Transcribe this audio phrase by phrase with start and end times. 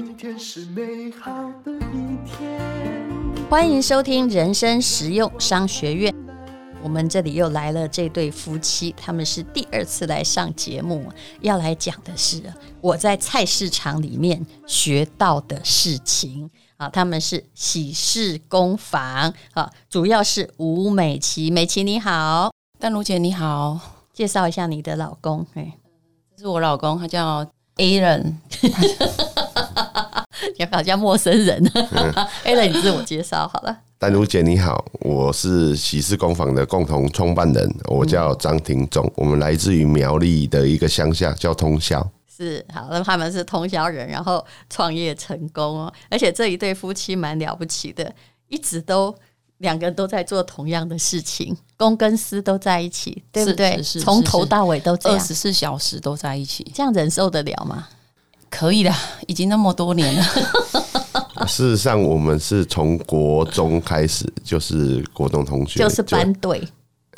[0.00, 1.32] 今天是美好
[1.64, 2.60] 的一天。
[3.50, 6.14] 欢迎收听人生实用商学院。
[6.84, 12.40] 我们这里又来了这对夫妻，他们是第二次来上节目，要来讲的是
[12.80, 16.88] 我在菜市场里面学到的事情啊。
[16.90, 23.80] 他们是喜事工坊啊，主要是吴美琪，美琪你好，丹如姐你好，
[24.12, 25.72] 介绍一下你的老公，哎，
[26.36, 27.44] 这是我老公，他叫要
[30.66, 31.64] 不要叫陌生人
[32.44, 33.76] ？Alan，你自我介绍好了。
[33.98, 42.08] 丹如姐你好，我是喜事工坊的共同创办人，我叫张廷忠，我们来自于苗栗的一个乡下叫通宵。
[42.28, 48.14] 是好，那他们是通宵人，然后创业成功哦，而且这一对夫妻蛮了不起的，
[48.46, 49.12] 一直都
[49.56, 53.82] 两个人都在做同样的事情，公跟私都在一起，对不对？
[53.82, 57.88] 从头到尾都这样，二十四小时都在一起，这样忍受得了吗？
[58.58, 58.92] 可以的，
[59.28, 60.24] 已经那么多年了。
[61.46, 66.66] 事实上，我们是从国中开始，就是国中同学，就是班队，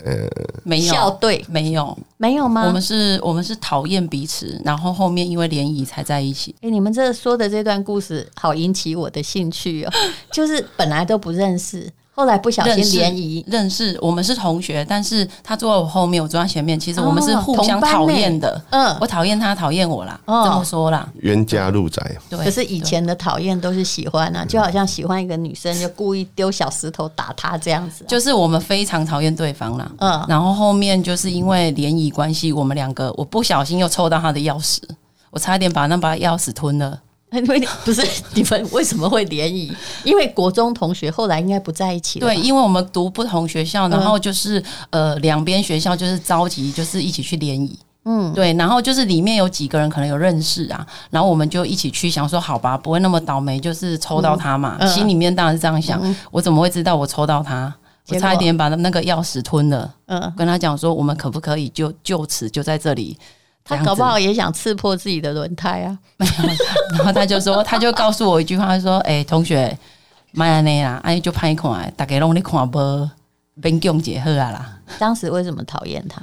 [0.05, 0.29] 呃，
[0.63, 2.67] 没有校队，没有，没有吗？
[2.67, 6.55] 我们是，我们是讨厌彼此，然后后面因为联谊才在一起。
[6.57, 9.93] 哎、欸，你们这说的这段故事，好引起我的兴趣哦。
[10.31, 11.91] 就是本来都不认识。
[12.21, 16.79] 后来不小心联谊认识，我们是同学，但是他坐在我后面，我坐在前面。
[16.79, 18.63] 其实我们是互相讨厌的。
[18.69, 20.21] 嗯，我讨厌他，讨厌我啦。
[20.27, 22.15] 这么说啦，冤家路窄。
[22.29, 28.05] 对，可是以前的讨厌都是喜欢啊，就好像喜欢一个女生，就故意丢小石头打她这样子。
[28.07, 29.91] 就是我们非常讨厌对方啦。
[30.01, 34.79] 嗯，然后后面就是因为联谊关系，我们两个我不小心又抽到他的钥匙，
[35.31, 37.01] 我差一点把那把钥匙吞了。
[37.33, 38.03] 因 为不是
[38.35, 39.73] 你们 为什么会联谊？
[40.05, 42.27] 因为国中同学后来应该不在一起了。
[42.27, 47.79] 对，因为我们读不同学校，然后就是呃两边学校就是着急，就是一起去联谊。
[48.05, 54.85] 嗯，对，然后就是里面有几个人可能有认识啊，然后我们就一起去，想说好吧，不会那么倒霉，就是抽到他嘛。
[54.87, 57.73] 心里面当然是这样想，我怎么会知道我抽到他？
[58.09, 59.95] 我差一点把那个钥匙吞了。
[60.07, 63.17] 嗯，跟他讲说，我们可不可以就就此就在这里？
[63.65, 65.99] 他搞不好也想刺破自己的轮胎啊！
[66.17, 66.33] 没有，
[66.97, 69.79] 然后他就说，他就告诉我一句话，他说：“哎、欸，同学，
[70.33, 73.11] 买安尼啦，哎，就拍看，大家拢你看无，
[73.63, 76.23] 勉强结合啊啦。”当时为什么讨厌他？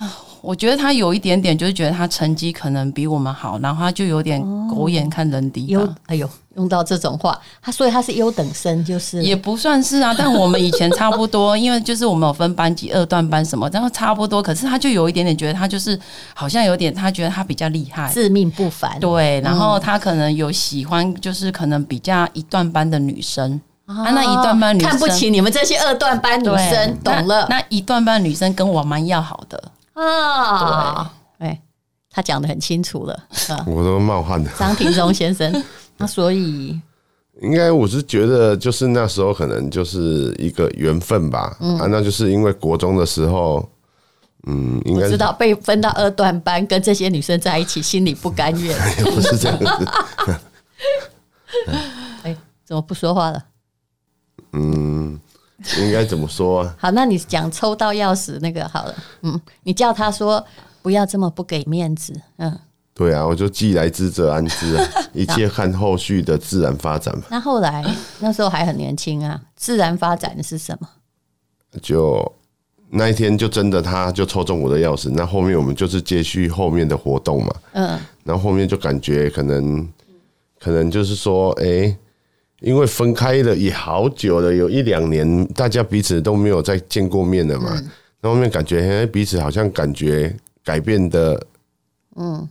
[0.42, 5.66] 我觉得他有一点点，就是觉得他成绩可能比我们好，然后他就有点狗眼看人低。
[5.66, 10.14] 优，哎呦，用到这种话，他所以他是优等生，就是也不算是啊。
[10.16, 14.42] 但我们以前差不多，因为就是我们有分班级、二段班什么，然后差不多。
[14.42, 15.98] 可是他就有一点点觉得他就是
[16.32, 18.98] 好像有点，他觉得他比较厉害，自命不凡。
[18.98, 23.60] 对，然后他可能有喜欢，就是可能比较一段班的女生。
[23.84, 27.46] 啊，那一段班女生看不起你们这些二段班女生，懂了？
[27.50, 29.62] 那一段班女生跟我蛮要好的。
[30.00, 31.62] 啊，对，哎，
[32.10, 33.24] 他讲的很清楚了，
[33.66, 34.50] 我都冒汗了。
[34.58, 35.64] 张庭忠先生，
[35.98, 36.80] 那所以
[37.42, 41.56] 应该我是觉得，就是那时候可能就是一个缘分吧。
[41.60, 43.66] 嗯，啊，那就是因为国中的时候，
[44.46, 48.76] 嗯，应该知道被分到二段班，跟这些女生在一起，心里不甘愿。
[49.14, 49.88] 不是这样子。
[52.22, 53.44] 哎，怎么不说话了？
[54.52, 54.89] 嗯。
[55.78, 56.76] 应该怎么说啊？
[56.78, 60.44] 好，那你讲抽到钥匙那个好了，嗯，你叫他说
[60.82, 62.58] 不要这么不给面子，嗯，
[62.94, 67.24] 对啊，我就既来之则安之啊， 一切看后续的自然发展嘛。
[67.30, 67.84] 那后来
[68.20, 70.88] 那时候还很年轻啊，自然发展是什么？
[71.82, 72.32] 就
[72.88, 79.88] 那一天就真的他就抽中我的钥匙，那后面我们就是接续后面的活动嘛，嗯，然后后面就感觉可能
[80.58, 81.96] 可能就是说，哎、欸。
[82.60, 87.70] 因为分开了也好久了，有一两年，大家彼此都没有再见过面了嘛。
[88.20, 91.42] 那后面感觉，彼此好像感觉改变的，
[92.16, 92.46] 嗯，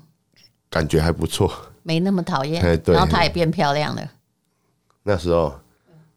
[0.70, 1.52] 感觉还不错，
[1.84, 2.62] 没那么讨厌。
[2.80, 4.12] 对，然后她也变漂亮了。
[5.03, 5.53] 那时候，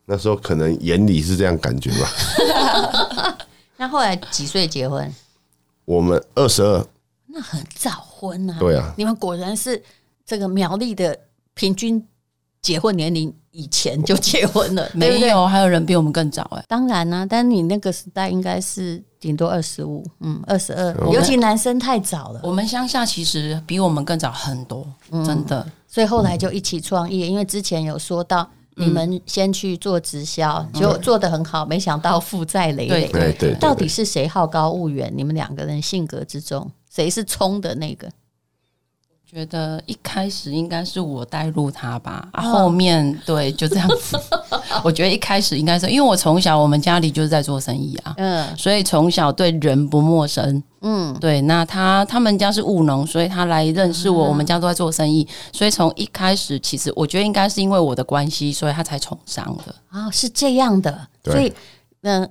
[0.07, 3.37] 那时候可能眼里是这样感觉吧。
[3.77, 5.13] 那后来几岁结婚？
[5.85, 6.87] 我们二十二，
[7.27, 8.57] 那很早婚啊。
[8.59, 9.83] 对啊，你们果然是
[10.25, 11.19] 这个苗栗的
[11.53, 12.03] 平均
[12.63, 13.33] 结婚年龄。
[13.55, 16.65] 以前就结婚了， 没有，还有人比我们更早哎。
[16.67, 22.41] 当然啦、啊，但你那个时代应该是顶多二十五，嗯，二十二，尤其男生太早了。
[22.43, 25.71] 我们乡下其实比我们更早很多，真的。
[25.87, 33.07] 所以后来就一起创业，因为之前有说到你们先去做直销，就做得很好，没想到负债累累。
[33.13, 35.13] 对对，到底是谁好高骛远？
[35.15, 38.09] 你们两个人性格之中，谁是冲的那个？
[39.33, 44.21] 觉得一开始应该是我带入他吧，啊，后面对就这样子，
[44.85, 51.41] 我觉得一开始应该是因为我从小我们家里就是在做生意啊，嗯，所以从小对人不陌生，嗯，对。
[51.41, 59.75] 那他他们家是务农，所以他来认识我，我们家都在做生意，所以从一开始其实我觉得应该是因为我的关系，所以他才宠上的。
[59.89, 61.51] 啊，是这样的，所以
[62.03, 62.29] 嗯、呃，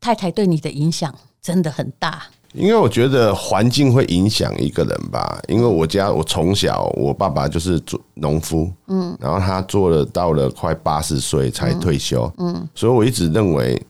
[0.00, 2.22] 太太对你的影响真的很大。
[2.54, 5.40] 因为我觉得环境会影响一个人吧。
[5.48, 13.80] 因为我家我从小我爸爸就是做农夫，嗯，然后他做了到了快八十岁才退休，嗯，所以我一直认为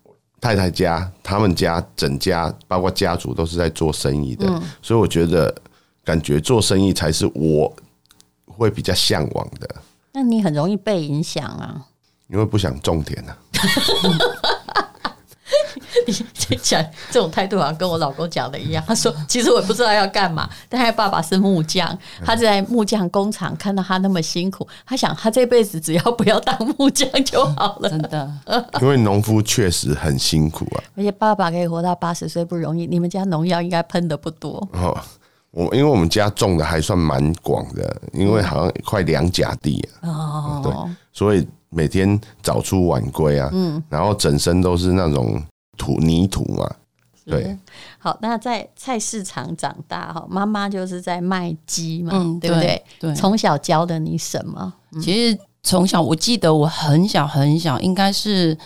[0.40, 4.46] 太太家他们家整家包括家族都是在做生意的，
[4.82, 5.54] 所以我觉得
[6.02, 7.72] 感觉做生意才是我
[8.46, 9.68] 会比较向往的。
[10.12, 11.86] 那你很容易被影响啊，
[12.28, 13.36] 因为不想种田啊。
[16.06, 16.12] 你
[16.62, 18.82] 讲这种态度，好像跟我老公讲的一样。
[18.86, 28.32] 他说：“其实我也不知道要干嘛，但他爸爸是木匠，他在木匠工厂看到他那么辛苦，他想他这辈子只要不要当木匠就好了。”真的，
[28.80, 30.82] 因为农夫确实很辛苦啊。
[30.96, 32.86] 而且爸爸可以活到八十岁不容易。
[32.86, 34.96] 你们家农药应该喷的不多哦。
[35.50, 40.60] 我因为我们家种的还算蛮广的，因为好像快两甲地哦。
[40.64, 40.72] 对，
[41.12, 43.48] 所以每天早出晚归啊。
[43.52, 45.40] 嗯，然后整身都是那种。
[45.76, 46.70] 土泥土嘛，
[47.24, 47.56] 对。
[47.98, 52.84] 好，那在菜市场长大哈，妈妈就是在卖鸡嘛，嗯、对不对？
[53.00, 53.14] 对。
[53.14, 54.72] 从小教的你什么？
[55.02, 58.56] 其实从小，我记得我很小很小，应该是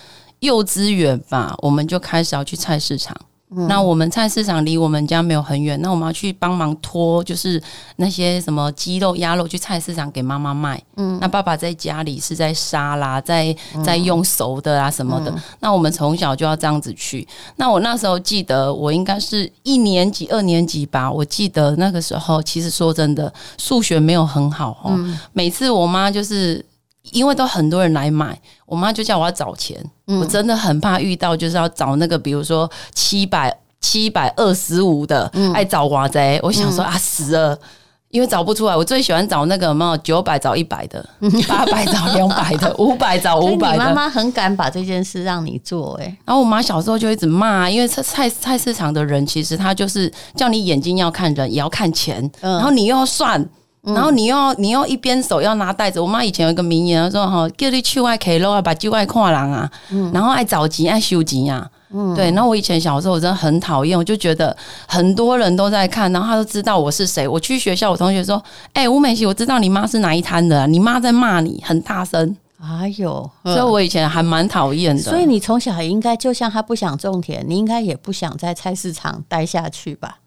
[0.41, 3.17] 幼稚园吧，我们就开始要去菜市场。
[3.50, 7.61] 嗯、那我们菜市场离我们家没有很远，那我们要去帮忙拖，就是
[7.97, 10.83] 那些什么鸡肉、鸭肉去菜市场给妈妈卖。
[10.97, 15.31] 嗯，那爸爸在家里是在杀啦，在在用熟的啊什么的。
[15.31, 17.27] 嗯、那我们从小就要这样子去。
[17.56, 21.11] 那我那时候记得，我应该是一年级、二年级吧。
[21.11, 24.93] 我记得那个时候，其实说真的，数学没有很好哦。
[24.97, 26.65] 嗯、每次我妈就是。
[27.13, 29.79] 因为都很多人来买，我妈就叫我要找钱。
[30.07, 36.41] 嗯、我真的很怕遇到就是要找那个，比如说七百七百二十五的，嗯、爱找娃仔。
[36.43, 37.59] 我想说、嗯、啊，死了，
[38.11, 38.75] 因为找不出来。
[38.75, 41.07] 我最喜欢找那个嘛，九百找一百的，
[41.47, 43.79] 八百找两百的， 五百找五百的。
[43.79, 46.19] 妈妈很敢把这件事让你做、欸，哎。
[46.25, 53.49] 然后我妈小时候就一直骂，因为菜菜菜市场的人其实他就是叫你眼睛要看人，也要看钱，嗯、然后你又要算。
[53.94, 59.70] 然后你又你又一边手要拿袋子，我妈以前有一个名言，她说：“哈，叫你去外 K 喽，把去外看人啊。”
[60.12, 61.69] 然后爱找钱爱收钱啊。
[61.90, 62.31] 嗯，对。
[62.32, 64.55] 然后我以前小时候我真的很讨厌，我就觉得
[64.87, 67.26] 很多人都在看，然后他都知道我是谁。
[67.26, 68.43] 我去学校，我同学说
[68.75, 75.00] ：“哎，吴美琪，我知道你妈是哪一摊的，你妈在骂你，很大声。”哎呦，所以我以前还蛮讨厌的。
[75.00, 80.19] 所以你从小也应该就像他不想种田，你应该也不想在菜市场待下去吧？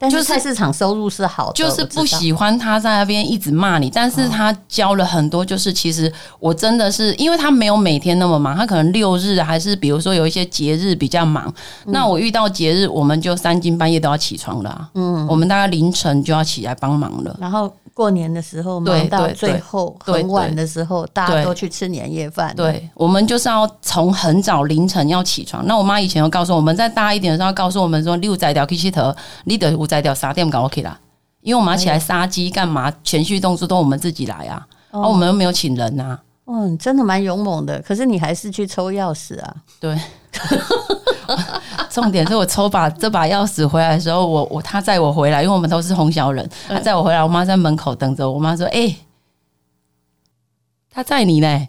[0.00, 3.90] 但是菜市场收入是好的，就是不喜欢他在那边一直骂你。
[3.90, 11.52] 但是他教了很多，就是其实我真的是，因为他没有每天那么忙，他可能六日还是比如说有一些节日比较忙。
[11.88, 17.36] 那我遇到节日，我们就三更半夜都要起床了，嗯，我们大概凌晨就要起来帮忙了。
[17.38, 22.54] 然后过年的时候忙到最后很晚的时候，大家都去吃年夜饭。
[22.56, 25.66] 对，我们就是要从很早凌晨要起床。
[25.66, 29.14] 那我妈以前要告诉我们，在大一点的时候告诉我们说，六仔掉 K 七头，
[29.44, 30.98] 你得五摘掉杀掉搞 OK 啦，
[31.42, 32.92] 因为我们要起来杀鸡干嘛？
[33.04, 36.20] 前序动作都我们自己来啊，而、哦啊、我们又没有请人呐、啊。
[36.52, 39.54] 嗯，真的蛮勇猛的，可是你还是去抽钥匙啊？
[39.78, 39.96] 对，
[41.90, 48.28] 重点是我抽把这把钥匙回来的时候，我我他载我回来，因为我们都是红小人，他载我回来，我妈在门口等着。
[48.30, 48.96] 我妈说：“哎、欸，
[50.90, 51.68] 他载你呢？”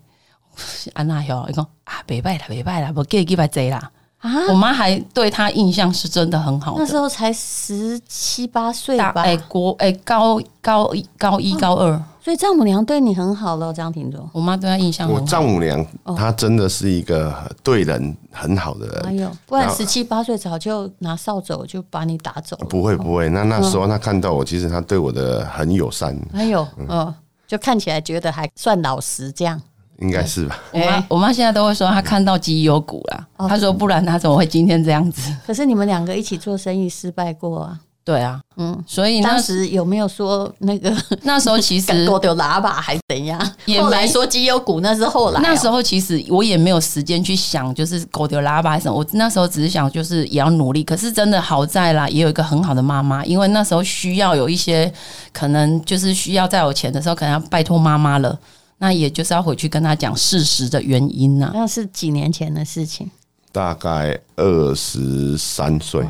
[0.94, 3.92] 安娜哟，你讲啊，别拜了，别拜了，不给几百贼啦。
[4.20, 4.30] 啊！
[4.50, 6.76] 我妈还对他印象是真的很好。
[6.78, 9.14] 那时候才十七八岁吧？
[9.16, 14.30] 哎、欸，国哎、欸、高高一高一高二，哦，所以丈母娘对你很好了，张庭中。
[14.32, 15.22] 我妈对她印象很好。
[15.22, 15.86] 我丈母娘
[16.16, 19.06] 她真的是一个对人很好的人。
[19.06, 22.68] 哎呦，不然十七八岁早就拿扫帚就把你打走了。
[22.68, 26.16] 不会不会，那那时候她看到我，其实她对我的很友善。
[26.34, 27.16] 哎呦，嗯、哦，
[27.48, 29.60] 就看起来觉得还算老实这样。
[29.98, 30.58] 应该是吧。
[30.72, 33.28] 我妈我妈现在都会说，她看到绩优股了。
[33.48, 35.36] 她说，不然她怎么会今天这样子？
[35.46, 37.80] 可是你们两个一起做生意失败过啊？
[38.04, 40.92] 对啊，嗯，所以当时有没有说那个
[41.22, 43.40] 那时候其实 狗丢喇叭还是怎样？
[43.80, 45.40] 后来说绩优股那是后来。
[45.42, 48.98] 那时候其实我也没有时间去想，就是狗丢喇叭还是什么。
[48.98, 50.84] 我那时候只是想，就是也要努力。
[50.84, 54.92] 可是真的好在啦，也有一个很好的妈妈，因为那时候需要有一些
[55.32, 58.38] 可能就是需要再有钱的时候，可能要拜托妈妈了。
[58.80, 61.52] 那也就是要回去跟他讲事实的原因呢、啊？
[61.54, 63.12] 那是几年前的事情，
[63.52, 66.04] 大概二十三岁。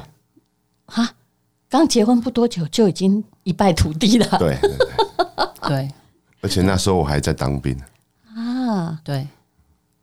[0.86, 1.10] 哈，
[1.72, 4.38] 刚结婚不多久就已经一败涂地了。
[4.38, 5.92] 对对对， 对，，
[6.42, 7.74] 而且那时候我还在当兵
[8.36, 9.00] 啊。
[9.06, 9.26] 对，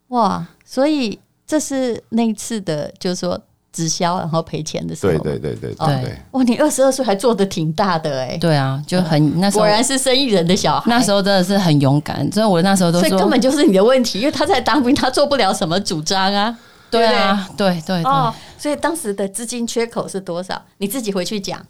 [0.08, 3.38] 哇，所以这是那一次的，就是说
[3.70, 5.12] 直销然后赔钱的时候。
[5.18, 6.18] 对对对对对对。
[6.30, 8.38] 哇，你二十二岁还做的挺大的哎。
[8.38, 10.90] 对啊，就很那时候果然是生意人的小孩。
[10.90, 16.58] 那时候真的是很勇敢，所以我那时候都说，所以根本就是你的问题，因为他在当兵，他做不了什么主张啊。
[16.90, 17.72] 对啊，对？
[17.74, 18.02] 对对。
[18.04, 20.60] 哦，所以当时的资金缺口是多少？
[20.78, 21.60] 你自己回去讲，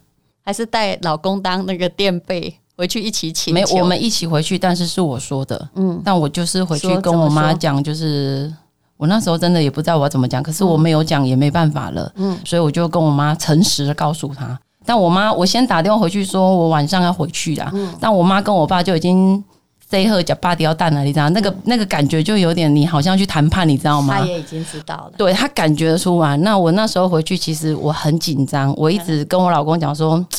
[0.43, 2.57] 还是带老公当那个垫背？
[2.77, 8.49] 回去一起请，没我们一起回去，但是是我说的，嗯，但我就是回去跟我妈讲，就是
[8.95, 19.43] 我那时候真的也不知道我要怎么讲，可是我没有讲也没办法了，嗯，所以我就跟我妈诚实的告诉她，但我妈我先打电话回去说我晚上要回去啦，嗯，但我妈跟我爸就已经
[19.89, 24.19] say 和假巴掉蛋了，你知道那个那个感觉就有点你好像去谈判，你知道吗？
[24.19, 26.37] 他也已经知道了，对他感觉得出来。
[26.37, 30.25] 那我那时候回去其实我很紧张，我一直跟我老公讲说。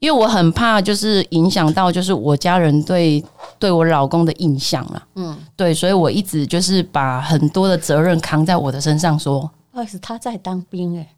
[0.00, 3.20] 因为我很怕，就是影响到就是我家人对
[3.58, 5.02] 对我老公的印象了。
[5.16, 9.40] 嗯，对，所以我一直就是把很多的责任扛在我的身上，说，
[9.72, 11.17] 不好意思，他在当兵哎，那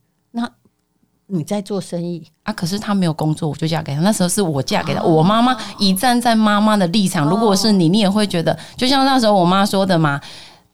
[1.30, 2.52] 你在做生意啊？
[2.52, 4.00] 可是他没有工作，我就嫁给他。
[4.00, 10.20] 那时候是我嫁给他，我妈妈以站在妈妈的立场，如果是你，你也会觉得，就像那时候我妈说的嘛，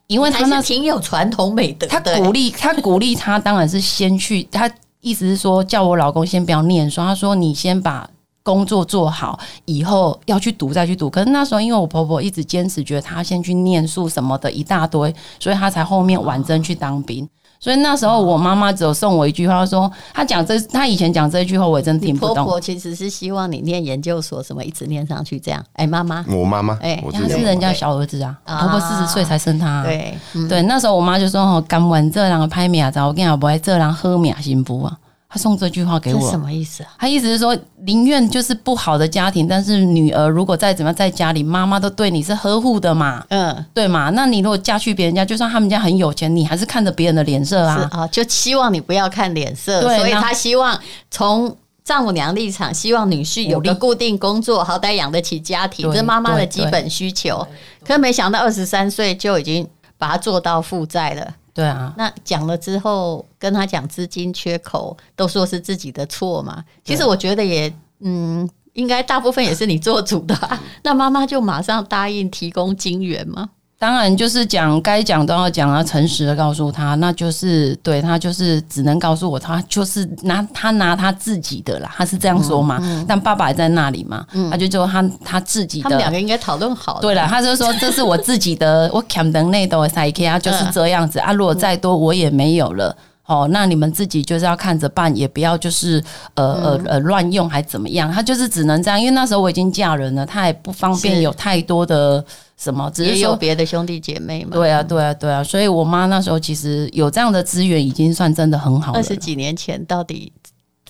[0.07, 4.69] 因为他那挺有传统美德，他鼓励他鼓励他，当然是先去他。
[4.99, 6.99] 意思是说，叫我老公先不要念书。
[6.99, 8.09] 他说：“你先把
[8.43, 17.29] 工作做好，以后要去读再去读。”可是那时候，因为我婆婆一直坚持，觉得她先去念书什么的一大堆，所以她才后面婉珍去当兵。
[17.59, 22.35] 所以那时候我妈妈只有送我一句话，说她讲这，她以前讲这一句话，我也真听不懂。
[22.35, 25.63] 婆婆其实是希望你念研究所，什么一直念上去这样。
[25.73, 29.83] 哎，妈妈，我妈妈，哎，他是人家小儿子啊，婆婆四十岁才生他啊。
[29.83, 34.97] 对对，那时候我妈就说：“哦，甘完这人拍命啊，我跟你讲，不爱这人喝命幸福啊。”
[35.29, 36.89] 他送这句话给我，什么意思啊？
[36.97, 44.09] 他意思是说，宁愿就是不好的家庭，但是女儿如果再怎么样在家里，妈妈都对你是呵护的嘛，嗯，对嘛？
[44.11, 50.79] 那你如果嫁去别人家，就算他们家很有钱，你还是看着别人的脸色啊，啊，就希望你不要看脸色，对，所以他希望
[51.11, 51.53] 从
[51.83, 57.45] 丈母娘立场，希望女婿有个固定工作，好歹养得起家庭，这是妈妈的基本需求。
[57.85, 59.67] 可是没想到二十三岁就已经
[59.97, 61.33] 把他做到负债了。
[61.57, 66.63] 对啊，那讲了之后，跟他讲资金缺口，都说是自己的错嘛。
[66.83, 70.61] 其实我觉得也，嗯，应该大部分也是你做主的啊。
[70.83, 73.49] 那妈妈就马上答应提供金援吗？
[73.79, 82.79] 当然，就是讲该讲都要讲啊，诚实的告诉他，那就是对他就是只能告诉我，他就是拿他拿他自己的啦，他是这样说嘛。
[82.81, 86.99] 嗯嗯、但爸爸也在那里嘛，嗯、他就说他他自己的，他们两个应该讨论好。
[87.01, 91.31] 对了，他就说这是我自己的，我砍灯内的塞 K 啊，就是这样子啊。
[91.31, 92.95] 如果再多我也没有了，
[93.27, 96.03] 哦，那你们自己就是要看着办，也不要就是
[96.33, 98.11] 呃呃呃乱用还怎么样。
[98.11, 102.25] 他就是只能这样，因为那时候我已经嫁人了，他也不方便有太多的。
[102.57, 102.89] 什么？
[102.89, 104.49] 只是也有别的兄弟姐妹嘛？
[104.53, 105.43] 对啊，对啊，对啊。
[105.43, 108.97] 所以我妈那时候其实有这样的资源，已经算真的很好了。
[108.97, 110.33] 二十几年前，到底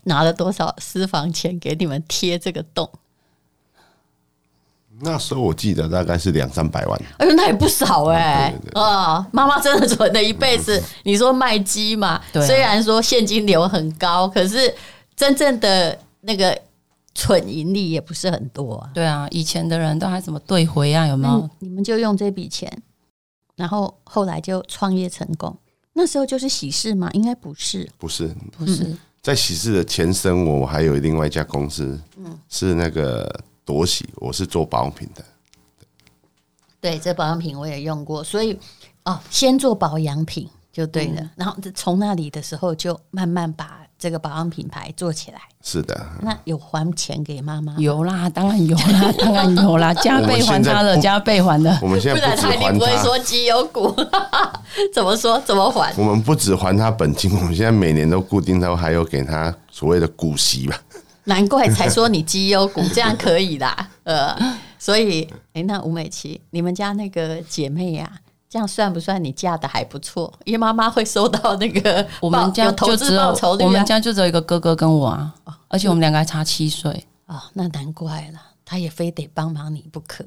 [0.04, 2.90] 拿了多少私房钱给你们贴这个洞？
[5.02, 7.02] 那时候我记得大概是两三百万。
[7.18, 8.82] 哎呦，那也不少哎、欸！
[8.82, 10.82] 啊，妈妈真的存了一辈子。
[11.04, 12.22] 你说卖鸡嘛？
[12.34, 14.74] 对啊、虽然说现金流很高，可是
[15.16, 16.58] 真正的那个。
[17.20, 18.92] 存盈利也不是很多啊。
[18.94, 21.08] 对啊，以前的人都还怎么兑回啊？
[21.08, 21.50] 有没有？
[21.58, 22.72] 你们就用这笔钱，
[23.56, 25.58] 然后后来就创业成功。
[25.94, 27.10] 那时候就是喜事嘛？
[27.14, 28.96] 应该不是，不是，不是。
[29.20, 33.28] 在喜事的前身，我还有另外一家公司，嗯，是那个
[33.68, 35.24] 朵喜，我是做保养品的。
[36.80, 38.58] 对，这保养品我也用过，所以
[39.04, 41.22] 哦，先做保养品就对了。
[41.22, 43.82] 嗯、然后从那里的时候，就慢慢把。
[44.00, 47.76] 这个保养品牌做起来是的，那有还钱给妈妈？
[47.80, 51.76] 有啦，当然有啦， 当然有啦，加倍还他的，加倍还的。
[51.82, 53.92] 我们现在不，不然他，一定不会说绩优股？
[54.94, 55.40] 怎么说？
[55.40, 55.92] 怎么还？
[55.98, 60.80] 我们不只还他本金，我们现在每年都固定都还有给他所谓的股息吧。
[61.28, 63.90] 难怪才说你绩优股这样可以啦。
[64.04, 64.36] 呃，
[64.80, 68.26] 所以哎，那吴美琪，你们家那个姐妹呀、啊？
[68.50, 70.34] 这样算不算你嫁的还不错？
[70.46, 75.36] 因为妈妈会收到那个 我们家就只有我们家就只有一个哥哥跟我啊，
[75.68, 80.24] 而且我们两个还差七岁啊，那难怪了，他也非得帮忙你不可，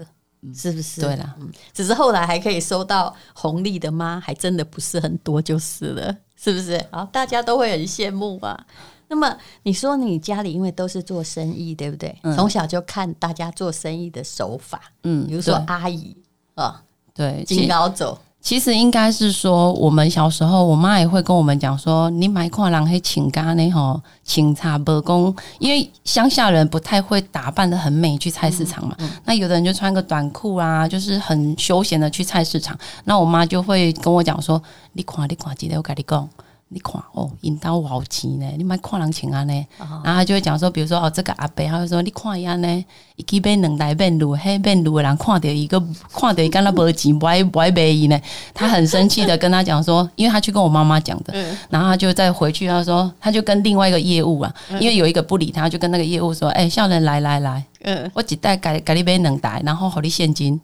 [0.55, 1.01] 是不是？
[1.01, 1.35] 对了，
[1.73, 6.79] 只是后来还可以收到红利的妈，还真的不是很多就是了，是不是？
[6.91, 8.67] 好，大家都会很羡慕吧？
[9.11, 12.17] 那么你说你家里因为都是做生意，对不对？
[12.37, 16.17] 从小就看大家做生意的手法，嗯，比如说阿姨
[16.55, 16.81] 啊。
[17.13, 18.17] 对，金高走。
[18.41, 28.95] 其实应该是说，我们小时候，我妈也会跟我们讲说，你买跨栏黑请咖呢吼，请茶伯公，因为乡下人不太会打扮得很美去菜市场嘛。
[29.01, 32.79] 嗯嗯、那有的人就穿个短裤啊，就是很休闲的去菜市场。
[33.05, 34.63] 那我妈就会跟我讲说，
[34.95, 36.27] 你看，你看，记得我跟你讲。
[36.73, 39.67] 你看哦，引导我好钱呢，你买看人情安呢？
[40.05, 42.85] 然后他就会讲说，比如说哦，这个阿伯，他就说你看伊安呢，
[43.17, 45.81] 伊去买两台面路，嘿变路的人看到一个
[46.15, 48.17] 看到伊敢那无钱，不爱不爱买伊呢，
[48.55, 51.35] 他很生气的跟他讲说， 因为他去跟我妈妈讲的，
[51.69, 60.61] 然后他就再回去，他说他就跟另外一个业务啊，因为有一个不理他，就跟那个业务说，哎，少年来来来，嗯，我一袋给给你买两台，然后给你现金。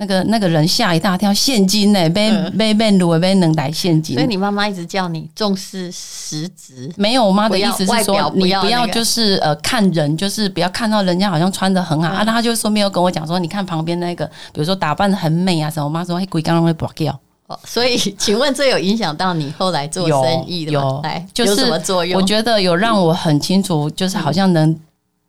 [0.00, 2.08] 那个那个人吓一大跳，现金呢？
[2.10, 4.14] 被被被掳，被能带现金。
[4.14, 6.88] 所以你妈妈一直叫你重视实质。
[6.96, 12.22] 没有，我妈的意思是说，你不要就是呃看人，就是不要看到人家好像穿的很好啊。
[12.24, 15.84] 那他就说没有跟我讲说，你看旁边那个，比如说打扮的很美啊什么。
[15.84, 17.18] 我妈说，嘿，鬼刚刚会拔掉。
[17.48, 21.02] 哦，所以请问这有影响到你后来做生意的吗？
[21.34, 22.20] 有，有什么作用？
[22.20, 24.78] 我觉得有让我很清楚，就是好像能。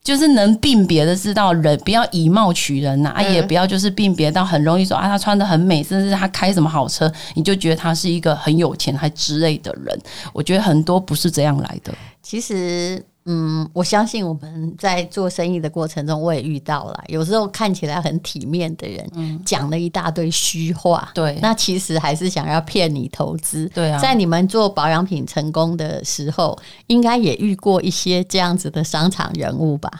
[0.10, 9.96] 就是能辨别的知道人，不要以貌取人呐，啊，也不要就是辨别到很容易说啊，他穿的很美，甚至他开什么好车，你就觉得他是一个很有钱还之类的人。
[10.34, 11.94] 我觉得很多不是这样来的。
[12.24, 23.70] 其实，嗯，我相信我们在做生意的过程中，我也遇到了，有时候看起来很体面的人，嗯讲了一大堆虚话，对，那其实还是想要骗你投资。
[23.70, 26.58] 对啊，在你们做保养品成功的时候，
[26.88, 29.92] 应该也遇过一些这样子的商场人物吧？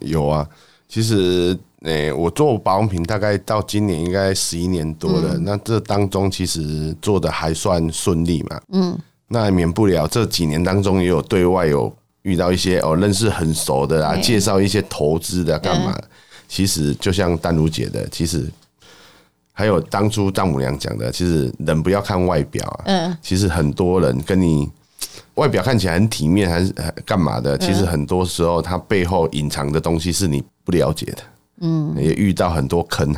[0.00, 0.46] 有啊，
[0.86, 11.90] 其实，诶、欸，我做保养品大概到今年应该十一年多了，那这当中其实做的还算顺利嘛，嗯，那免不了这几年当中也有对外有。
[12.26, 15.96] 遇到一些哦，认识很熟的啊，介绍一些投资的干嘛？
[16.48, 18.44] 其实就像丹如姐的，其实
[19.52, 22.82] 还有当初丈母娘讲的，其实人不要看外表啊。
[22.86, 24.68] 嗯，其实很多人跟你
[25.36, 27.56] 外表看起来很体面，还是干嘛的？
[27.58, 31.18] 其实很多时候他背后隐藏的东西是你不了解的。
[31.60, 33.14] 嗯，也遇到很多坑。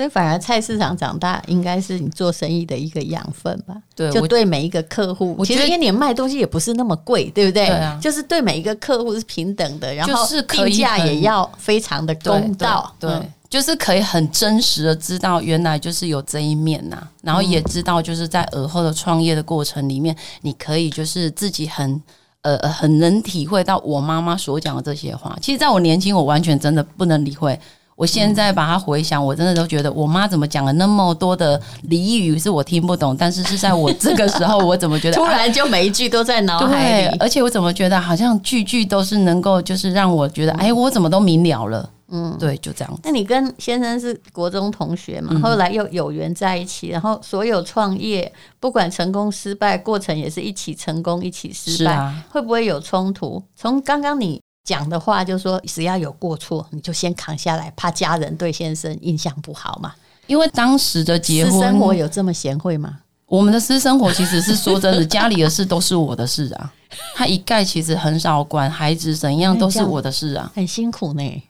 [0.00, 3.74] 所以反而菜市场长大，应该是你做生意的一个养分吧？
[3.94, 7.66] 对，就对每一个客户，其实因为你卖东西也不是那么贵，对不对？
[7.66, 12.90] 对啊，就是对每一个客户是平等的，然后定价也要非常的公道。
[12.98, 13.10] 对，
[13.50, 22.02] 就是可以很真实的知道原来就是有这一面呐，然后也知道就是在尔后的创业的过程里面，你可以就是自己很
[22.40, 25.36] 呃很能体会到我妈妈所讲的这些话。
[25.42, 27.60] 其实，在我年轻，我完全真的不能理会。
[28.00, 41.90] 我现在把它回想，我真的都觉得我妈怎么讲了那么多的俚语是我听不懂，但是是在我这个时候，我怎么觉得 突然就每一句都在脑海里，而且我怎么觉得好像句句都是能够就是让我觉得，哎，我怎么都明了了。
[42.08, 43.00] 嗯，对，就这样。
[43.04, 45.38] 那你跟先生是国中同学嘛？
[45.42, 53.42] 后来又有缘在一起，然后所有创业不管成功失败，过程也是一起成功一起失败，会不会有冲突？
[53.54, 54.40] 从刚刚你。
[54.64, 59.94] 讲的话就是说，只要有过错，你就先扛下来，怕家人对先生印象不好嘛。
[60.26, 63.00] 因为当时的结婚生活有这么贤惠吗？
[63.26, 66.72] 我们的私生活其实是说真的，家里的事都是我的事啊。
[67.14, 71.42] 他一概其实很少管孩子怎样，都是我的事啊，很辛苦呢。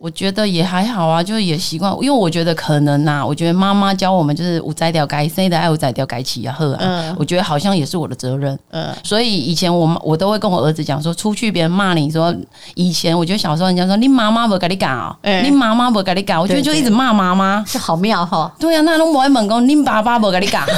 [0.00, 12.34] 我觉得也还好啊，就是也习惯，因为我觉得可能呐、啊，我觉得妈妈教我们就是五摘掉该生的爱五摘掉该起啊喝啊，嗯、我觉得好像也是我的责任，嗯，所以以前我我都会跟我儿子讲说，出去别人骂你说，
[12.74, 20.66] 以前我觉得小时候人家说你妈妈不给你讲，你妈妈不给你讲，我觉得就一直骂妈妈，是好妙哈，对呀、啊，那都不会猛攻，你爸爸不给你讲。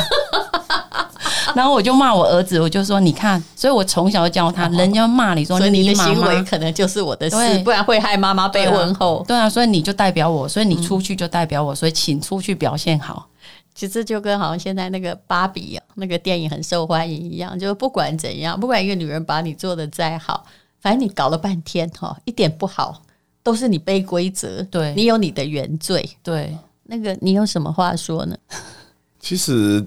[1.55, 9.25] 然后我就骂我儿子，我就说你看，所以我从小就教他，人家骂你说，所以你的行为可能就是我的事，不然会害妈妈被问候。
[9.27, 13.29] 对啊，所以你就代表我，所以你出去就代表我，所以请出去表现好。
[13.75, 20.45] 其实就跟好像现在那个芭比那个电影很受欢迎一样，就是不管怎样，不管一个女人把你做的再好，
[20.81, 23.03] 反正你搞了半天哈，一点不好
[23.43, 26.09] 都是你背规则，对，你有你的原罪。
[26.23, 28.37] 对，那个你有什么话说呢？
[29.19, 29.85] 其实。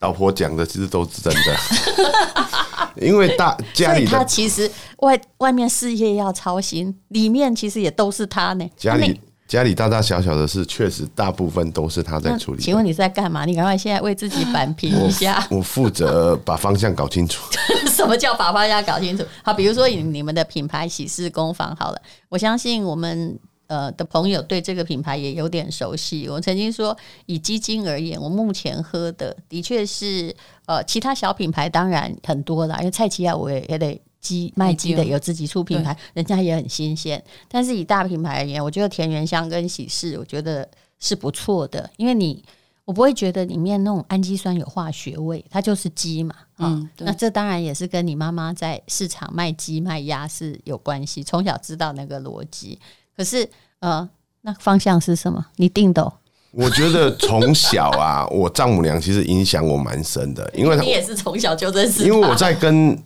[0.00, 1.56] 老婆讲的其实都是真的，
[3.04, 8.68] 因为大家里他其实外外面事业要操心，里面其实也都是他呢。
[8.76, 12.62] 家里家里大大小小的事，确实大部分都是他在处理。
[12.62, 13.44] 请问你在干嘛？
[13.44, 15.44] 你赶快现在为自己扳平一下。
[15.50, 17.42] 我负责把方向搞清楚。
[17.90, 19.24] 什么叫把方向搞清楚？
[19.42, 23.36] 好，比如说你你们的品牌喜事工坊，好了，我相信我们。
[23.68, 26.28] 呃，的朋友对这个品牌也有点熟悉。
[26.28, 26.94] 我曾经说，
[27.26, 30.34] 以基金而言，我目前喝的的确是
[30.66, 37.22] 呃，其他小品牌当然很多啦，因为蔡奇亚我也也得鸡卖鸡的有自己出品牌，人家也很新鲜。
[37.46, 42.44] 但是以大品牌而言，我觉得田园香跟喜事，我觉得是不错的，因为你。
[42.84, 46.34] 我不会觉得里面那种氨基酸有化学味，它就是鸡嘛。
[46.56, 52.78] 嗯，那这当然也是跟你妈妈在市场卖鸡卖鸭是有关系，从小知道那个逻辑。
[53.18, 53.46] 可是
[53.80, 54.08] 呃，
[54.42, 55.44] 那方向是什么？
[55.56, 56.12] 你定的？
[56.52, 62.04] 我觉得从小啊，我丈母娘其实影响我蛮深的， 因为你也是从小就认识。
[62.04, 62.96] 因为我在跟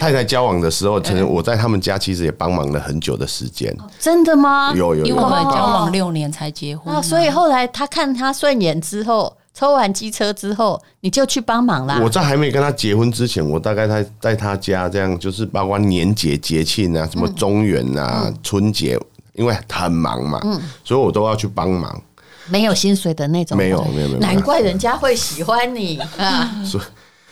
[0.00, 3.74] 太太交往的时候，曾经我在他们家其实也帮忙了很久的时间。
[4.00, 4.72] 真的吗？
[4.74, 12.00] 有有，因为我们交往六年才结婚，那，所以后来他看他顺眼之后，抽完机车之后，你就去帮忙啦。
[12.02, 18.98] 我在还没跟他结婚之前，我大概在在他家这样，就是包括年节节庆啊，什么中元啊、嗯、春节，
[19.38, 22.02] 因为很忙嘛，嗯，所以我都要去帮忙。
[22.50, 26.62] 没有薪水的那种，没有没有没有，难怪人家会喜欢你 啊！
[26.64, 26.84] 所以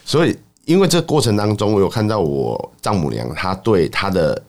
[0.04, 4.40] 所以，因为这过程当中，我有看到我丈母娘她对她的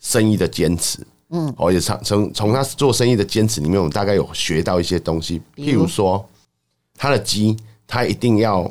[0.00, 6.24] 生意的坚持，嗯，而且从从从她做生意的坚持里面，我们大概有学到一些东西，譬如说，
[6.96, 8.70] 她的鸡，她一定要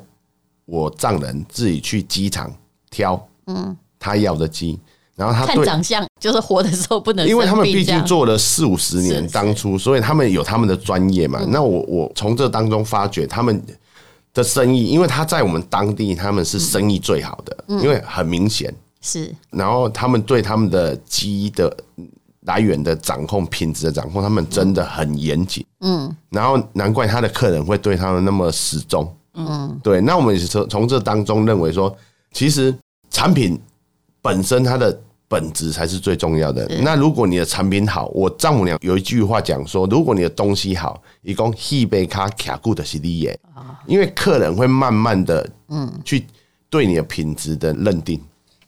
[0.66, 2.52] 我丈人自己去鸡场
[2.90, 4.80] 挑，嗯，她要的鸡。
[5.16, 11.42] 然后他对看长相， 就是活的时候不能，因为他们毕竟做了四五十年，当初，所以他们有他们的专业嘛。
[11.50, 13.62] 那我我从这当中发觉他们
[14.34, 19.32] 的生意，因为他在我们当地他们是生意最好的，因为很明显是。
[19.52, 21.76] 然后他们对他们的鸡的
[22.42, 25.64] 来源的掌控、品质的掌控，他们真的很严谨。
[25.82, 29.14] 嗯，然后难怪他的客人会对他们那么始终。
[29.36, 30.02] 嗯，对。
[30.02, 31.96] 那我们也是从从这当中认为说，
[32.32, 32.74] 其实
[33.12, 33.62] 产品。
[34.22, 36.68] 本身它的本质才是最重要的。
[36.84, 43.40] 那如果你的产品好，我丈母娘有一句话讲说：如果你的东西好，一共一杯卡卡固的是利耶，
[43.88, 46.26] 因为客人会慢慢的嗯去
[46.70, 48.22] 对你的品质的认定。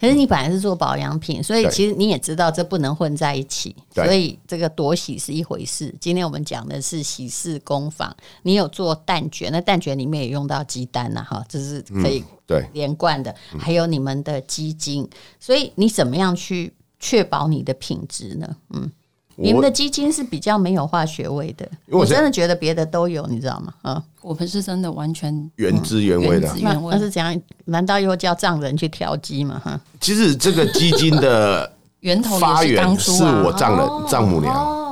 [0.03, 3.73] 可是你本来是做保养品，所以其实你也知道这不能混在一起。
[3.93, 5.95] 所以这个夺喜是一回事。
[5.97, 13.33] 今天我们讲的是喜事工坊，你有做蛋卷，那蛋卷里面也用到鸡蛋呐，哈，这是可以对连贯的。
[13.57, 18.57] 还有你们的鸡精，所以你怎么样去确保你的品质呢？
[18.71, 18.91] 嗯。
[19.35, 23.73] 你们的基金是比较没有化学味的，我真的觉得别的都有，你知道吗？
[23.83, 27.41] 嗯，我们是真的完全原汁原味的，那那是怎样？
[27.65, 29.61] 难道又叫丈人去调鸡吗？
[29.63, 34.82] 哈，其实这个基金的 源头发源是我丈人丈母娘。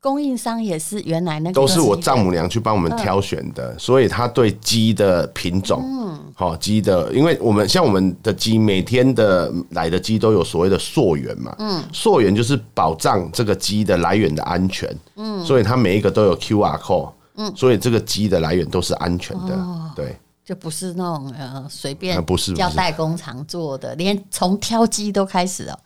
[0.00, 19.58] 供应商也是原来那个都是我丈母娘去帮我们挑选的，所以他对鸡的品种，嗯，好鸡的，因为我们像我们的鸡，每天的来的鸡都有所谓的溯源嘛，嗯，溯源就是保障这个鸡的来源的安全，嗯，所以它每一个都有 QR code，嗯，所以这个鸡的来源都是安全的，
[19.94, 25.78] 对，就不是那种呃随便不是叫代工厂做的，连从挑鸡都开始了。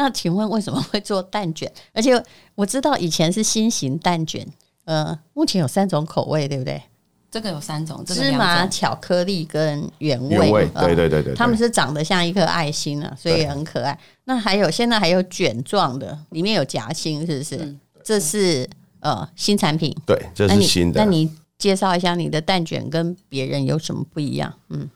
[0.00, 1.70] 那请问为什么会做蛋卷？
[1.92, 2.10] 而且
[2.54, 4.46] 我知道以前是心型蛋卷，
[4.86, 6.82] 呃，目前有三种口味，对不对？
[7.30, 10.30] 这个有三种，芝麻、巧克力跟原味。
[10.30, 13.96] 原味，对对对对，他们是长得像一颗爱心啊，所以很可爱。
[14.24, 17.76] 那还有现在还有卷状的，里面有夹心，是不是？
[18.02, 18.66] 这是
[19.00, 19.94] 呃新产品。
[20.06, 21.04] 对，这是新的。
[21.04, 24.50] 那你介绍一下你的蛋卷跟别人有什么不一样？
[24.70, 24.88] 嗯。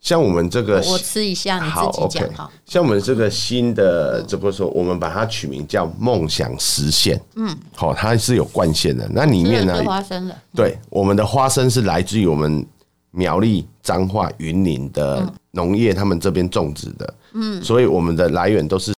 [0.00, 2.50] 像我们这个，我吃一下，你自己讲好。
[2.64, 7.20] 像我们这个新的，这不说，我们把它取名叫“梦想实现”。
[7.36, 9.08] 嗯，好，它是有惯性的。
[9.12, 10.36] 那里面呢，花生的。
[10.54, 12.64] 对，我们的花生是来自于我们
[13.10, 17.14] 苗栗彰化云林的农业，他们这边种植的。
[17.34, 18.92] 嗯，所以我们的来源都是。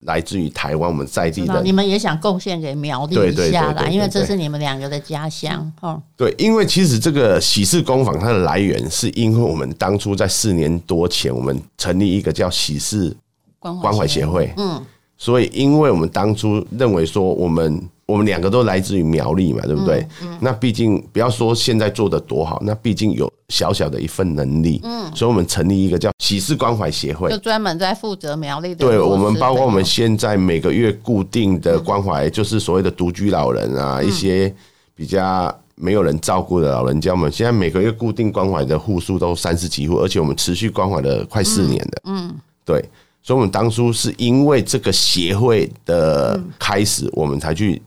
[0.00, 5.72] 来自于台湾，我们在地的，你们也想贡献给苗栗一下啦，因为这是你们两个的家乡。
[5.80, 13.16] 哈，对，因为其实这个喜事工坊它的来源，是因为我们当初在四年多前，我们成立一个叫喜事
[13.58, 14.52] 关怀协会。
[14.58, 14.84] 嗯，
[15.18, 17.82] 所以因为我们当初认为说我们。
[18.06, 19.98] 我们两个都来自于苗栗嘛，对不对？
[20.22, 24.80] 嗯嗯、那毕竟不要说现在做的多好，那毕竟有小小的一份能力。
[24.84, 28.86] 嗯，所以我们成立一个叫喜事关怀协会，就专门在负责苗栗的。
[28.86, 34.54] 对，我们包括我们现在每个月固定的关怀，就是所谓的独居老人啊，嗯、一些
[34.94, 42.02] 比较没有人照顾的老人家，我们现在每个月固定关怀的户数都三十几户，而且我们持续关怀了快四年的。
[42.04, 42.32] 嗯，
[42.64, 42.84] 对，
[43.26, 47.82] 所以我们当初是因为这个协会的开始，我们才去。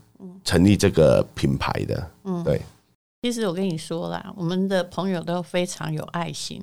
[0.45, 2.59] 成立这个品牌的，嗯，对。
[3.21, 6.59] 其实我跟你说啦，我们的朋友都非常有爱心。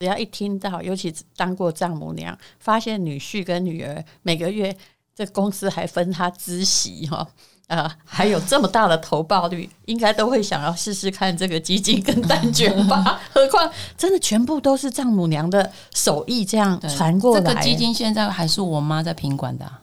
[0.00, 4.74] 只要一听到，尤其当过丈母娘，发现女婿跟女儿每个月
[5.14, 7.28] 这公司还分他孳息哈，
[7.68, 13.20] 呃，还有这么大的投报率，应该都会想要试试看这个基金跟蛋卷吧。
[13.32, 17.40] 何况真的全部都是丈母娘的手艺这样传过来。
[17.40, 19.80] 这个基金现在还是我妈在品管的啊。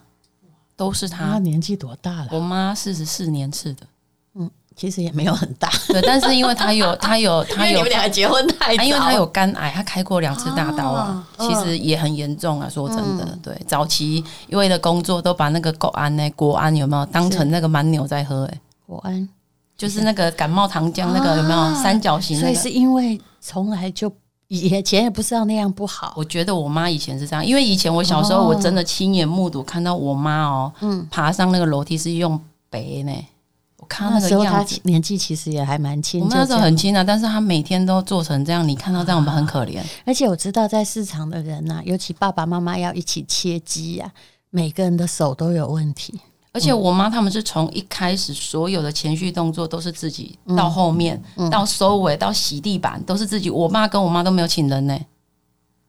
[0.76, 1.24] 都是她。
[1.24, 2.28] 她年纪多大了？
[2.32, 3.88] 我妈四十四年次的，嗯，
[4.76, 12.68] 其实也没有很大， 对，但是因为他有他有 他有，你们两个结婚太早，因为他有肝癌，他开过两次大刀啊，其实也很严重啊。
[12.68, 18.44] 说真的，对，早期因为的工作都把那个国安呢，国安有没有当成那个蛮牛在喝？
[18.44, 19.26] 哎，国安
[19.78, 22.38] 就是那个感冒糖浆，那个有没有三角形？
[22.38, 24.12] 所以是因为从来就
[24.48, 26.12] 以前也不知道那样不好。
[26.16, 33.12] 我觉得我妈以前是这样，因为以前我小时候我真的亲眼目睹看到我妈哦，嗯，爬上那个楼梯是用背呢。
[33.88, 39.82] 看那个样子，他年纪其实也还蛮轻，我们那时候很轻啊，但是他每天都做成这样，你看到这样，我们很可怜。
[40.04, 44.14] 而且我知道，在市场的人呐、啊，尤其爸爸妈妈要一起切鸡呀、啊，
[44.50, 46.20] 每个人的手都有问题。
[46.52, 53.50] 而且我妈他们是从一开始所有的前序动作都是自己，到后面到收尾到洗地板都是自己。
[53.50, 55.06] 我爸跟我妈都没有请人呢、欸，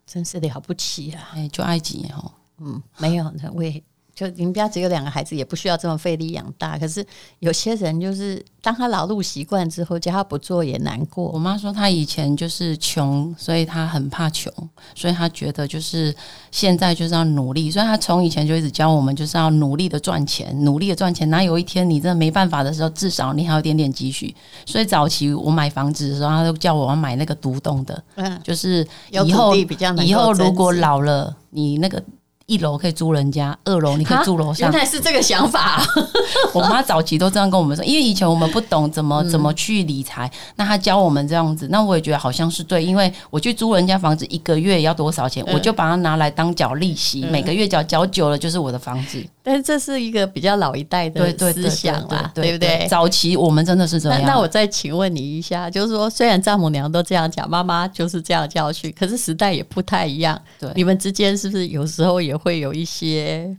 [0.06, 1.30] 真是了不起啊！
[1.36, 3.82] 哎，就埃及哦，嗯，没有，我也。
[4.18, 6.76] 就你们家只有两个孩子，也不需要这么费力养大。
[6.76, 7.06] 可是
[7.38, 11.26] 有些人就是，当他劳碌习惯之后，叫他不做也难过。
[11.26, 14.52] 我妈说，她以前就是穷，所以她很怕穷，
[14.96, 16.12] 所以她觉得就是
[16.50, 17.70] 现在就是要努力。
[17.70, 21.30] 所以她从以前就一直教我们，就是要努力的赚钱，努力的赚钱。
[21.30, 24.36] 哪有一天你真的没办法的时候，至少你还有点点积蓄。
[24.66, 32.04] 所以早期我买房子的时候，她都叫我要买那个独栋的，嗯，就是以后以后如果老了，你那个。
[32.48, 34.72] 一楼可以租人家，二楼你可以住楼上。
[34.72, 35.86] 原来是这个想法啊。
[36.56, 49.22] 我妈早期都这样跟我们说，因为以前我们不懂怎么怎么去理财，那她教我们这样子，那我也觉得好像是对，因为我去租人家房子一个月要多少钱，我就把它拿来当缴利息，每个月缴缴久了就是我的房子。
[49.48, 52.86] 但是这是一个比较老一代的思想啦，对不对？
[52.90, 54.22] 早期我们真的是这样。
[54.24, 60.38] 那我再请问你一下，就是说，虽然丈母娘都这样讲，妈妈就是这样教训，可是时代也不太一样。
[60.60, 63.56] 对，你们之间是不是有时候也会有一些？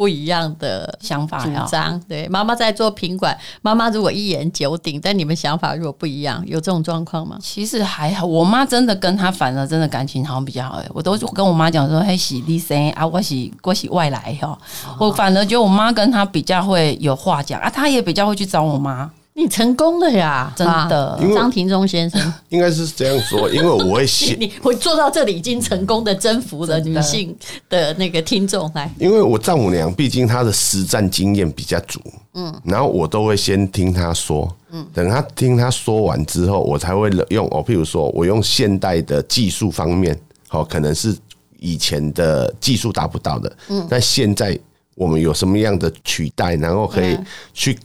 [0.00, 7.36] 不一样的想法主张，对，妈妈在做品管，妈妈如果一言九鼎，但你们想法如果不一样，有这种状况吗？
[7.38, 14.58] 其实还好，我妈真的跟她反而真的感情好像比较好哎，我都跟我妈讲说，嘿，喜力生啊，我喜我喜外来哈，
[14.98, 19.10] 我反而觉得我妈跟她比较会有话讲啊，她也比较会去找我妈。
[19.40, 22.20] 你成功了呀，真的，张庭忠先生。
[22.50, 27.34] 应该是这样说，因为我会写， 你会做到这里已经成功的征服了女性
[27.70, 28.92] 的那个听众来。
[28.98, 31.98] 因为我丈母娘毕竟她的实战经验比较足，
[32.34, 40.14] 嗯，然后我都会先听她说，嗯，等她听她说完之后，我才会用哦，譬如说我用现代的技术方面，
[40.48, 41.16] 好，可能是
[41.58, 44.58] 以前的技术达不到的，嗯，但现在
[44.94, 47.16] 我们有什么样的取代，然后可以
[47.54, 47.78] 去。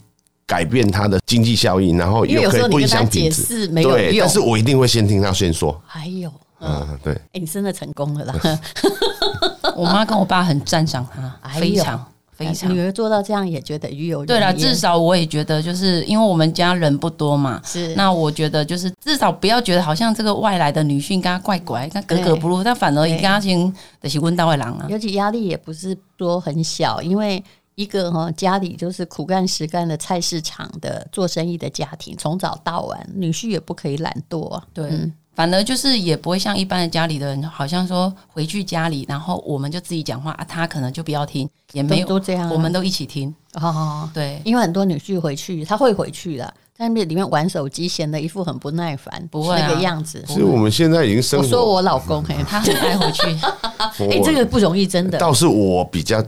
[0.47, 3.67] 改变他的经济效益，然后又可以不影响品质。
[3.67, 5.81] 对，但是我一定会先听他先说。
[5.85, 7.13] 还有，嗯，对。
[7.33, 8.59] 哎，你真的成功了啦！
[9.75, 12.71] 我妈跟我爸很赞赏他，非常非常。
[12.71, 17.95] 女儿做到这样也觉得鱼有对了，至少我也觉得，就是因为我们家人不多嘛，是。
[17.95, 24.85] 那我觉得就是至少不要觉得好像这个外来的女性跟她怪怪，他格格不入，但反而一家亲的是温大外郎啊。
[24.89, 27.43] 尤其压力也不是说很小，因为。
[27.75, 34.63] 一个哈家里就是苦干实干的菜市场的做生意的家庭，从早到晚，女婿也不可以懒惰啊。
[34.73, 43.33] 对，嗯、反而就是也不会像一般的家里的人，好像说回去家里，然后我们就自己讲话啊，他可能就不要听，也没有都，都这样、啊，我们都一起听。
[43.55, 50.23] 哦，对，因为很多女婿回去，他会回去的，在那里面玩手机，显得一副很不耐烦，不会、啊、那个样子。
[50.25, 51.45] 所以我们现在已经生活。
[51.45, 53.21] 我说我老公，嘿，他很爱回去。
[54.09, 55.17] 哎，这个不容易，真的。
[55.17, 56.23] 倒是我比较。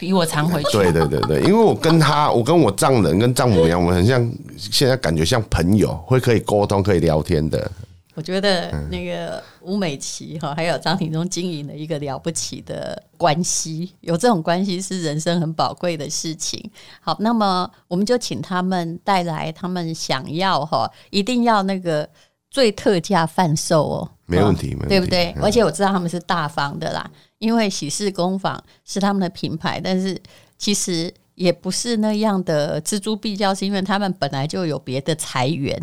[0.00, 0.72] 比我常回去。
[0.72, 7.70] 对对对对，因为我跟他，我跟我丈人跟丈母娘，我们很像，现在感觉像朋友，会可以沟通、可以聊天的。
[8.14, 16.70] 我觉得那个吴美琪哈，还有张庭中经营了一个了不起的关系，有这种关系是人生很宝贵的事情。
[17.00, 22.08] 好，那么我们就请他们带来他们想要哈，一定要那个
[22.50, 25.34] 最特价贩售哦，没问题，对不对？
[25.40, 27.08] 而且我知道他们是大方的啦。
[27.40, 30.16] 因为喜事工坊是他们的品牌，但是
[30.56, 35.82] 其实也不是那样的锱铢必较，是因为他们本来就有别的财源，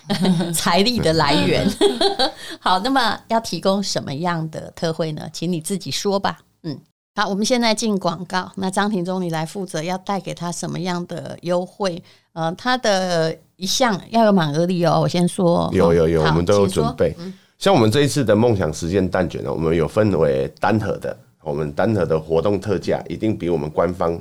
[0.54, 1.66] 财力的来源。
[2.60, 5.26] 好，那么要提供什么样的特惠呢？
[5.32, 6.38] 请你自己说吧。
[6.62, 6.78] 嗯，
[7.14, 8.52] 好，我们现在进广告。
[8.56, 12.02] 那张庭忠，你来负责要带给他什么样的优惠？
[12.34, 15.00] 呃，他的一项要有满额礼哦。
[15.00, 17.16] 我先说，有有有，我们都有准备。
[17.58, 24.16] 像我们这一次的梦想实践蛋卷呢，我们有分为单盒的，我们单盒的活动特价一定比我们官方，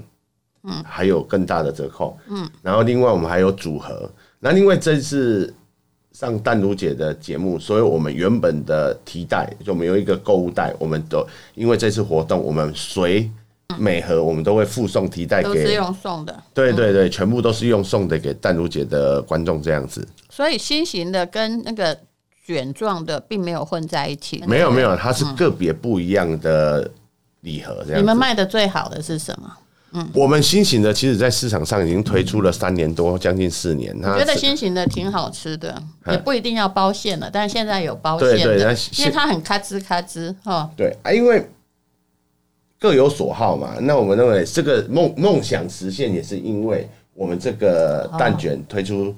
[0.64, 5.54] 嗯，还有更大的折扣，嗯，然后另外我们还有组合，那另外这次
[6.14, 11.24] 上淡如姐的节目，所以我们原本的提袋就没有一个购物袋，我们都
[11.54, 13.30] 因为这次活动，我们随
[13.78, 16.44] 每盒我们都会附送提袋给，都是用送的。
[16.56, 20.08] 对对对，全部都是用送的给淡如姐的观众这样子。
[20.28, 21.96] 所以新型的跟那个
[22.48, 24.42] 卷状的并没有混在一起。
[24.48, 26.90] 没有没有，它是个别不一样的
[27.42, 28.02] 礼盒这样。
[28.02, 29.54] 你们卖的最好的是什么？
[29.92, 33.94] 嗯，我们新型的其实，在市场上已经推出了三年多，将近四年。
[34.02, 40.70] 我觉得新型的挺好吃的，也不一定要包馅了，但是现在有包馅的，因为它很咔吱咔吱哈。
[40.78, 41.46] 对啊，因为
[42.80, 43.76] 各有所好嘛。
[43.82, 49.14] 那我们认为这个梦梦想实现，也是因为我们这个蛋卷推出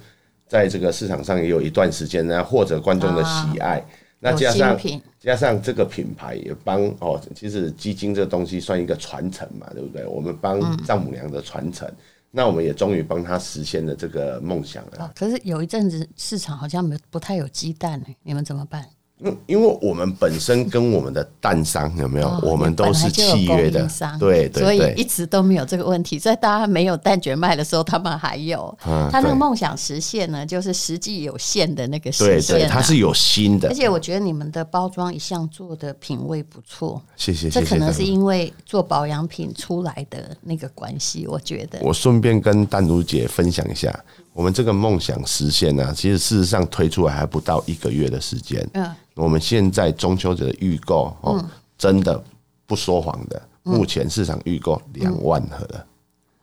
[0.49, 3.81] 在这个市场上也有一段时间，呢获得观众的喜爱。
[4.19, 4.77] 那加上
[5.17, 10.05] 加上这个品牌也帮哦，其实基金这个东西算一个传承嘛，对不对？
[10.05, 11.89] 我们帮丈母娘的传承，
[12.29, 15.09] 那我们也终于帮她实现了这个梦想了。
[15.15, 18.85] 可是有一阵子市场好像没不太有鸡蛋，你们怎么办？
[19.19, 22.39] 因因为我们本身跟我们的蛋商有没有？
[22.41, 23.87] 我们都是契约的，
[24.19, 26.17] 对对，所以一直都没有这个问题。
[26.17, 28.75] 在大家没有蛋卷卖的时候，他们还有。
[29.11, 32.59] 他那个梦想实现呢，就是实际有限的那个实现。
[32.59, 33.67] 对，它是有新的。
[33.67, 37.01] 而且我觉得你们的包装一向做的品味不错。
[37.15, 37.49] 谢谢。
[37.49, 41.79] 这可能是因为做保养品出来的那个关系，我觉得。
[41.81, 43.93] 我顺便跟丹如姐分享一下，
[44.33, 48.67] 我们这个梦想实现呢，其实事实上推出来还不到一个月的时间。
[48.73, 48.95] 嗯。
[49.15, 51.43] 我们现在中秋节的预购哦，
[51.77, 52.23] 真的
[52.65, 55.85] 不说谎的，目前市场预购两万盒了。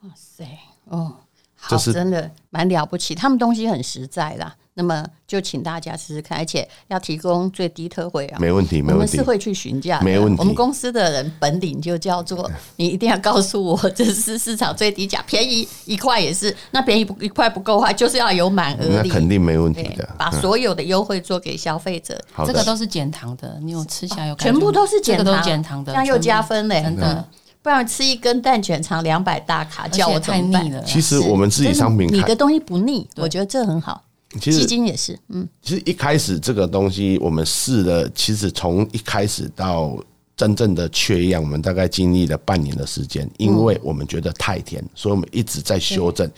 [0.03, 0.45] 哇塞，
[0.85, 1.11] 哦，
[1.55, 4.55] 好，真的蛮了不起，他们东西很实在啦。
[4.77, 8.37] 那么就请大家试试看，而且要提供最低特惠啊！
[8.39, 8.93] 没问题，没问题。
[8.93, 10.35] 我们是会去询价，没问题。
[10.37, 16.55] 我们公司的人本领就叫做，你一定要告诉我这是市场最低价，便宜一块也是。
[16.69, 19.01] 那便宜不一块不够的话，就是要有满额。
[19.01, 22.15] 那肯定没问题的，把所有的优惠做给消费者。
[22.45, 24.35] 这个都是减糖的，你有吃下有？
[24.35, 27.27] 全部都是减糖，减糖的，这样又加分嘞，真的。
[27.63, 30.81] 不然吃一根蛋卷肠两百大卡，叫我太腻了。
[30.83, 34.03] 其实我们自己商品，你的东西不腻，我觉得这很好。
[34.41, 39.97] 其实基金也是，嗯，其实一开始这个东西我们试了，其实从一开始到
[40.35, 46.29] 真正的缺样，我们大概经历了半年的时间，因为我们觉得太甜，所以我们一直在修正。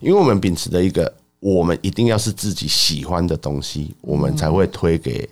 [0.00, 5.28] 因为我们秉持的一个，我们一定要是自己喜欢的东西，我们才会推给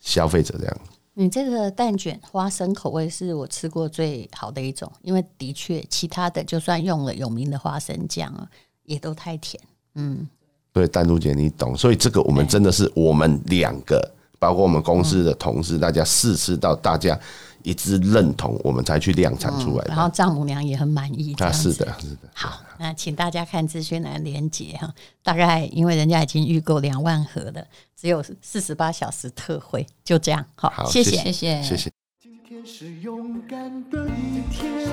[0.00, 0.76] 消费者这样。
[1.14, 8.48] 你这个蛋卷花生口味是我吃过最好的一种，因为的确其他的就算用了有名的花生酱啊，
[8.84, 9.60] 也都太甜，
[9.96, 10.28] 嗯。
[10.72, 17.18] 对，丹如姐你懂，所以这个我们真的是我们两个，包括我们公司的同事，大家试吃到大家
[17.62, 19.88] 一致认同，我们才去量产出来的。
[19.88, 21.34] 然后丈母娘也很满意。
[21.34, 22.28] 啊，是的，是的。
[22.34, 24.90] 好，那请大家看资讯栏连接哈，
[25.22, 27.62] 大概因为人家已经预购两万盒了，
[27.94, 30.42] 只有四十八小时特惠，就这样。
[30.54, 31.90] 好，谢谢，谢谢，谢谢。
[32.18, 34.88] 今天是勇敢的一天，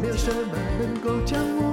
[0.00, 1.65] 没有什么能够将我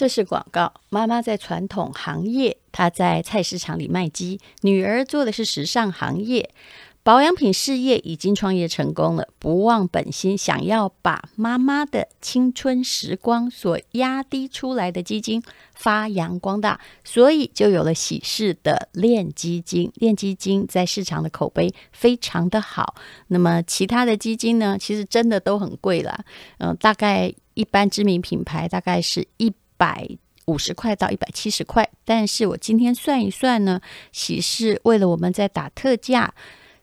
[0.00, 0.72] 这是广告。
[0.88, 6.54] 妈妈在传统行业，她在菜市场里卖鸡；女儿做的是时尚行业。
[7.02, 15.42] 保养品事业已经创业成功了，不忘本心，想要把妈妈的青春时光所压低出来的基金
[15.74, 19.92] 发扬光大，所以就有了喜事的炼基金。
[19.96, 22.94] 炼基金在市场的口碑非常的好。
[23.26, 24.78] 那么其他的基金呢？
[24.80, 26.24] 其实真的都很贵了。
[26.56, 30.06] 嗯、大概一般知名品牌大概是一百
[30.44, 33.80] 五十块到一百七十块，但是我今天算一算呢，
[34.12, 36.34] 喜事为了我们在打特价。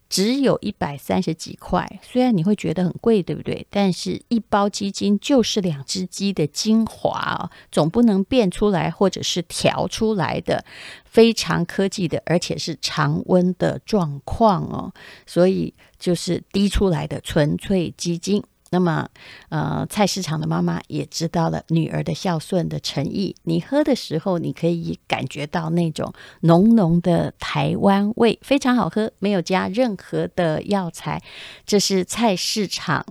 [0.09, 3.67] 只有一百三十几块，虽然你会觉得很贵，对不对？
[3.69, 10.63] 但是一包鸡精就是两只鸡的精华，总不能变出来或者是调出来的，
[11.03, 14.93] 非常科技的，而且是常温的状况哦，
[15.25, 18.41] 所以就是滴出来的纯粹鸡精。
[18.69, 19.07] 那么，
[19.49, 23.35] 呃，菜市场的妈妈也知道了女儿的孝顺的诚意。
[23.43, 31.21] 你喝的时候，你可以感觉到那种浓浓的台湾味，非常好喝，没有加任何的药材。
[31.65, 33.05] 这是菜市场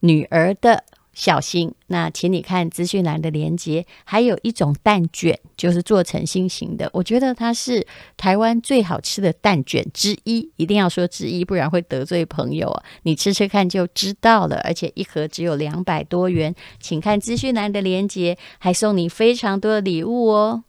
[0.00, 0.84] 女儿的
[1.20, 1.70] 小心。
[1.88, 6.88] 那请你看资讯栏的连接，还有一种蛋卷，就是做成心形的。
[6.94, 12.82] 我觉得它是台湾最好吃的蛋卷之一，一定要说之一，不然会得罪朋友啊。
[13.02, 14.58] 你吃吃看就知道了。
[14.64, 20.64] 而且一盒只有两百多元，请看资讯栏的连接，还送你非常多的礼物哦。